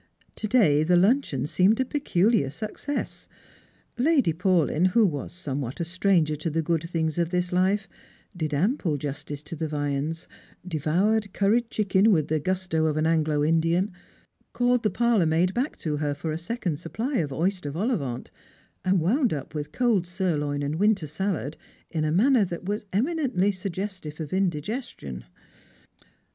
[0.37, 3.29] To day the luncheon seemed a peculiar success.
[3.99, 7.87] Lady Paulyn, who was somewhat a stranger to the good things of this life,
[8.35, 10.27] did ample justice to the viands,
[10.67, 13.91] devoured curried chicken with the gusto of an Anglo Indian,
[14.53, 17.97] called the parlour maid back to her for a second supply of oyster vol au
[17.97, 18.31] vent,
[18.83, 21.55] and wound up with cold sirloin and winter salad,
[21.91, 25.25] in a manner that was eminently suggestive of indigestion.